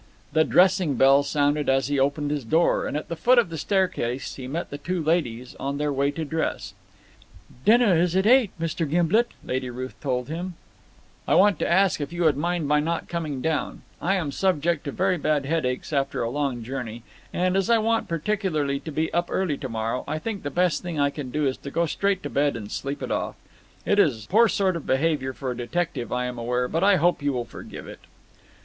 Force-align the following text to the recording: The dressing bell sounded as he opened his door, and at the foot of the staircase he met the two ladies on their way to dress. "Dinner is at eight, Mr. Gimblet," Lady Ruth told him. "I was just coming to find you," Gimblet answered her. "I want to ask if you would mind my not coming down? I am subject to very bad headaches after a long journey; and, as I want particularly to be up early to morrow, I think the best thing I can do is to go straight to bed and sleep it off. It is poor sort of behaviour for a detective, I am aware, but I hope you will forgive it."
The 0.33 0.43
dressing 0.43 0.95
bell 0.95 1.21
sounded 1.21 1.69
as 1.69 1.87
he 1.87 1.99
opened 1.99 2.31
his 2.31 2.43
door, 2.43 2.87
and 2.87 2.97
at 2.97 3.07
the 3.07 3.15
foot 3.15 3.37
of 3.37 3.51
the 3.51 3.57
staircase 3.59 4.33
he 4.33 4.47
met 4.47 4.71
the 4.71 4.79
two 4.79 5.03
ladies 5.03 5.55
on 5.59 5.77
their 5.77 5.93
way 5.93 6.09
to 6.09 6.25
dress. 6.25 6.73
"Dinner 7.65 7.95
is 7.97 8.15
at 8.15 8.25
eight, 8.25 8.49
Mr. 8.59 8.89
Gimblet," 8.89 9.27
Lady 9.45 9.69
Ruth 9.69 9.93
told 10.01 10.27
him. 10.27 10.55
"I 11.27 11.35
was 11.35 11.37
just 11.37 11.37
coming 11.37 11.37
to 11.37 11.37
find 11.37 11.37
you," 11.37 11.37
Gimblet 11.37 11.37
answered 11.37 11.37
her. 11.37 11.37
"I 11.37 11.37
want 11.37 11.59
to 11.59 11.71
ask 11.71 12.01
if 12.01 12.13
you 12.13 12.23
would 12.23 12.35
mind 12.35 12.67
my 12.67 12.79
not 12.79 13.07
coming 13.07 13.41
down? 13.41 13.81
I 14.01 14.15
am 14.15 14.31
subject 14.31 14.83
to 14.85 14.91
very 14.91 15.17
bad 15.19 15.45
headaches 15.45 15.93
after 15.93 16.23
a 16.23 16.31
long 16.31 16.63
journey; 16.63 17.03
and, 17.31 17.55
as 17.55 17.69
I 17.69 17.77
want 17.77 18.07
particularly 18.07 18.79
to 18.79 18.91
be 18.91 19.13
up 19.13 19.27
early 19.29 19.57
to 19.59 19.69
morrow, 19.69 20.03
I 20.07 20.17
think 20.17 20.41
the 20.41 20.49
best 20.49 20.81
thing 20.81 20.99
I 20.99 21.11
can 21.11 21.29
do 21.29 21.45
is 21.45 21.57
to 21.57 21.69
go 21.69 21.85
straight 21.85 22.23
to 22.23 22.29
bed 22.31 22.55
and 22.55 22.71
sleep 22.71 23.03
it 23.03 23.11
off. 23.11 23.35
It 23.85 23.99
is 23.99 24.25
poor 24.25 24.47
sort 24.47 24.75
of 24.75 24.87
behaviour 24.87 25.33
for 25.33 25.51
a 25.51 25.55
detective, 25.55 26.11
I 26.11 26.25
am 26.25 26.39
aware, 26.39 26.67
but 26.67 26.83
I 26.83 26.95
hope 26.95 27.21
you 27.21 27.31
will 27.31 27.45
forgive 27.45 27.85
it." 27.87 27.99